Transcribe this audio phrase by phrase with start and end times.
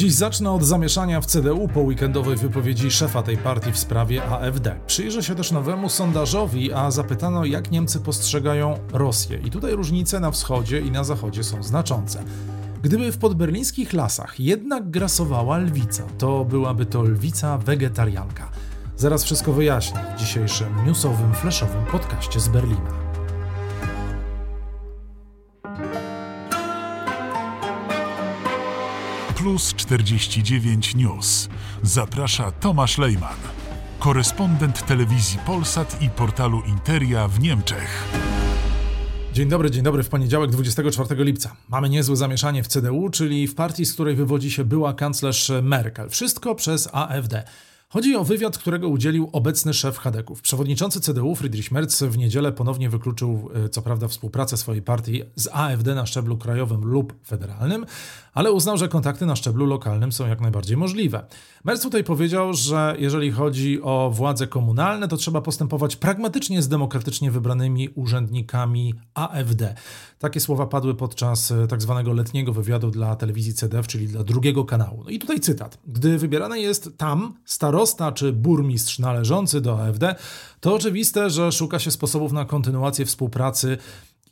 [0.00, 4.76] Dziś zacznę od zamieszania w CDU po weekendowej wypowiedzi szefa tej partii w sprawie AfD.
[4.86, 9.38] Przyjrzę się też nowemu sondażowi, a zapytano, jak Niemcy postrzegają Rosję.
[9.44, 12.24] I tutaj różnice na wschodzie i na zachodzie są znaczące.
[12.82, 18.50] Gdyby w podberlińskich lasach jednak grasowała lwica, to byłaby to lwica wegetarianka.
[18.96, 22.99] Zaraz wszystko wyjaśnię w dzisiejszym newsowym, flashowym podcaście z Berlina.
[29.42, 31.48] Plus 49 News.
[31.82, 33.36] Zaprasza Tomasz Lejman,
[33.98, 38.04] korespondent telewizji Polsat i portalu Interia w Niemczech.
[39.32, 40.02] Dzień dobry, dzień dobry.
[40.02, 44.50] W poniedziałek 24 lipca mamy niezłe zamieszanie w CDU, czyli w partii, z której wywodzi
[44.50, 46.10] się była kanclerz Merkel.
[46.10, 47.44] Wszystko przez AfD.
[47.92, 50.42] Chodzi o wywiad, którego udzielił obecny szef Hadeków.
[50.42, 55.48] Przewodniczący CDU Friedrich Merz w niedzielę ponownie wykluczył, e, co prawda, współpracę swojej partii z
[55.52, 57.86] AfD na szczeblu krajowym lub federalnym,
[58.34, 61.26] ale uznał, że kontakty na szczeblu lokalnym są jak najbardziej możliwe.
[61.64, 67.30] Merz tutaj powiedział, że jeżeli chodzi o władze komunalne, to trzeba postępować pragmatycznie z demokratycznie
[67.30, 69.74] wybranymi urzędnikami AfD.
[70.18, 74.64] Takie słowa padły podczas e, tak zwanego letniego wywiadu dla telewizji CDF, czyli dla drugiego
[74.64, 75.04] kanału.
[75.04, 75.78] No i tutaj cytat.
[75.86, 77.34] Gdy wybierany jest tam
[77.86, 80.14] starosta czy burmistrz należący do AfD,
[80.60, 83.78] to oczywiste, że szuka się sposobów na kontynuację współpracy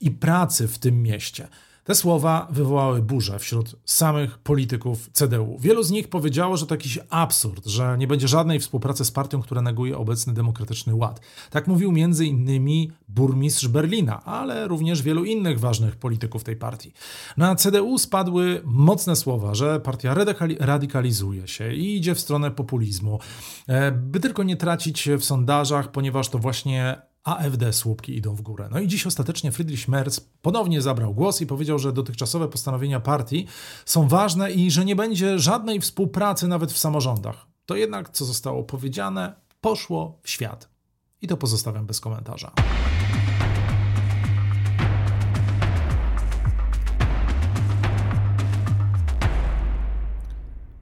[0.00, 1.48] i pracy w tym mieście.
[1.88, 5.56] Te słowa wywołały burzę wśród samych polityków CDU.
[5.60, 9.42] Wielu z nich powiedziało, że to jakiś absurd, że nie będzie żadnej współpracy z partią,
[9.42, 11.20] która neguje obecny demokratyczny ład.
[11.50, 12.92] Tak mówił m.in.
[13.08, 16.92] burmistrz Berlina, ale również wielu innych ważnych polityków tej partii.
[17.36, 20.14] Na CDU spadły mocne słowa, że partia
[20.60, 23.18] radykalizuje się i idzie w stronę populizmu,
[23.66, 28.68] e, by tylko nie tracić w sondażach, ponieważ to właśnie AfD słupki idą w górę.
[28.72, 33.46] No i dziś ostatecznie Friedrich Merz ponownie zabrał głos i powiedział, że dotychczasowe postanowienia partii
[33.84, 37.46] są ważne i że nie będzie żadnej współpracy nawet w samorządach.
[37.66, 40.68] To jednak, co zostało powiedziane, poszło w świat.
[41.22, 42.52] I to pozostawiam bez komentarza.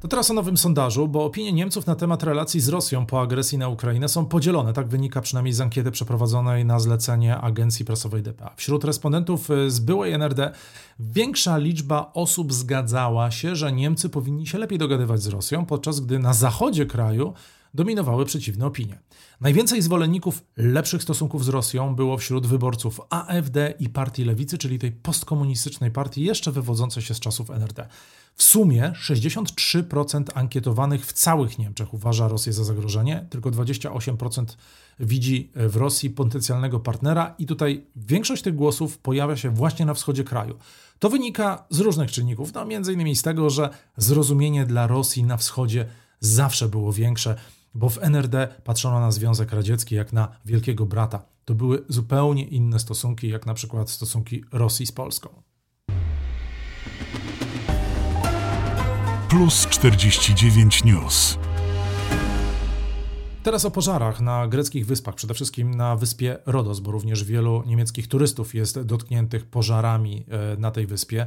[0.00, 3.58] To teraz o nowym sondażu, bo opinie Niemców na temat relacji z Rosją po agresji
[3.58, 4.72] na Ukrainę są podzielone.
[4.72, 8.54] Tak wynika przynajmniej z ankiety przeprowadzonej na zlecenie agencji prasowej DPA.
[8.56, 10.52] Wśród respondentów z byłej NRD
[11.00, 16.18] większa liczba osób zgadzała się, że Niemcy powinni się lepiej dogadywać z Rosją, podczas gdy
[16.18, 17.32] na zachodzie kraju
[17.76, 18.98] dominowały przeciwne opinie.
[19.40, 24.92] Najwięcej zwolenników lepszych stosunków z Rosją było wśród wyborców AfD i Partii Lewicy, czyli tej
[24.92, 27.88] postkomunistycznej partii jeszcze wywodzącej się z czasów NRD.
[28.34, 34.44] W sumie 63% ankietowanych w całych Niemczech uważa Rosję za zagrożenie, tylko 28%
[35.00, 40.24] widzi w Rosji potencjalnego partnera, i tutaj większość tych głosów pojawia się właśnie na wschodzie
[40.24, 40.58] kraju.
[40.98, 45.36] To wynika z różnych czynników, no między innymi z tego, że zrozumienie dla Rosji na
[45.36, 45.86] wschodzie
[46.20, 47.36] zawsze było większe,
[47.76, 51.22] bo w NRD patrzono na Związek Radziecki jak na wielkiego brata.
[51.44, 55.42] To były zupełnie inne stosunki, jak na przykład stosunki Rosji z Polską.
[59.28, 61.38] Plus 49 News.
[63.42, 68.08] Teraz o pożarach na greckich wyspach, przede wszystkim na wyspie Rodos, bo również wielu niemieckich
[68.08, 71.26] turystów jest dotkniętych pożarami e, na tej wyspie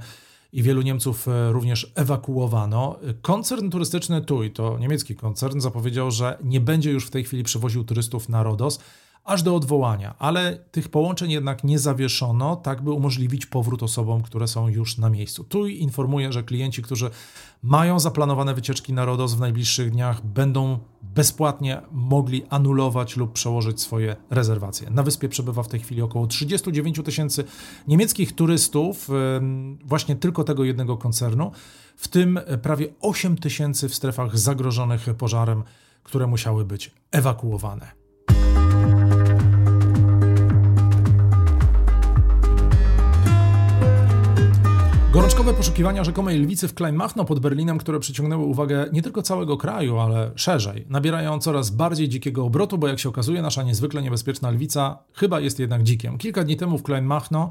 [0.54, 3.00] i wielu Niemców e, również ewakuowano.
[3.22, 7.84] Koncern turystyczny TUI, to niemiecki koncern, zapowiedział, że nie będzie już w tej chwili przewoził
[7.84, 8.80] turystów na Rodos
[9.30, 14.48] aż do odwołania, ale tych połączeń jednak nie zawieszono, tak by umożliwić powrót osobom, które
[14.48, 15.44] są już na miejscu.
[15.44, 17.10] Tu informuję, że klienci, którzy
[17.64, 24.16] mają zaplanowane wycieczki na Rodos w najbliższych dniach, będą bezpłatnie mogli anulować lub przełożyć swoje
[24.30, 24.90] rezerwacje.
[24.90, 27.44] Na wyspie przebywa w tej chwili około 39 tysięcy
[27.88, 29.10] niemieckich turystów,
[29.86, 31.52] właśnie tylko tego jednego koncernu,
[31.96, 35.64] w tym prawie 8 tysięcy w strefach zagrożonych pożarem,
[36.04, 38.09] które musiały być ewakuowane.
[45.12, 49.98] Gorączkowe poszukiwania rzekomej lwicy w Kleinmachno pod Berlinem, które przyciągnęły uwagę nie tylko całego kraju,
[49.98, 54.98] ale szerzej, nabierają coraz bardziej dzikiego obrotu, bo jak się okazuje, nasza niezwykle niebezpieczna lwica
[55.14, 56.18] chyba jest jednak dzikiem.
[56.18, 57.50] Kilka dni temu w Kleinmachno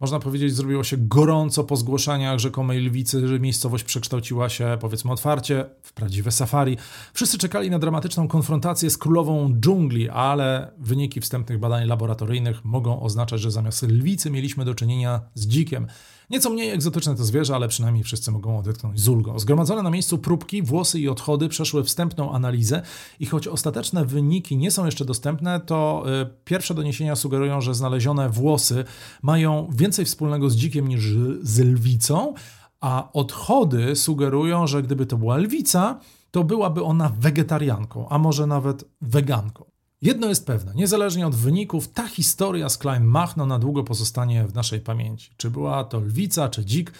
[0.00, 5.64] można powiedzieć, zrobiło się gorąco po zgłoszeniach rzekomej lwicy, że miejscowość przekształciła się, powiedzmy otwarcie,
[5.82, 6.76] w prawdziwe safari.
[7.12, 13.40] Wszyscy czekali na dramatyczną konfrontację z królową dżungli, ale wyniki wstępnych badań laboratoryjnych mogą oznaczać,
[13.40, 15.86] że zamiast lwicy mieliśmy do czynienia z dzikiem.
[16.30, 19.38] Nieco mniej egzotyczne to zwierzę, ale przynajmniej wszyscy mogą odetchnąć z ulgą.
[19.38, 22.82] Zgromadzone na miejscu próbki, włosy i odchody przeszły wstępną analizę
[23.20, 28.28] i choć ostateczne wyniki nie są jeszcze dostępne, to y, pierwsze doniesienia sugerują, że znalezione
[28.28, 28.84] włosy
[29.22, 32.34] mają więcej wspólnego z dzikiem niż z lwicą,
[32.80, 36.00] a odchody sugerują, że gdyby to była lwica,
[36.30, 39.79] to byłaby ona wegetarianką, a może nawet weganką.
[40.02, 44.54] Jedno jest pewne, niezależnie od wyników, ta historia z Klein Machno na długo pozostanie w
[44.54, 45.30] naszej pamięci.
[45.36, 46.92] Czy była to lwica, czy dzik,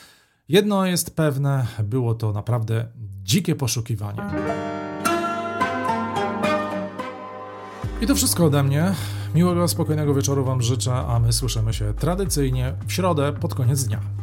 [0.49, 2.87] jedno jest pewne, było to naprawdę
[3.23, 4.23] dzikie poszukiwanie.
[8.03, 8.95] I to wszystko ode mnie.
[9.35, 14.20] Miłego, spokojnego wieczoru Wam życzę, a my słyszymy się tradycyjnie w środę pod koniec dnia.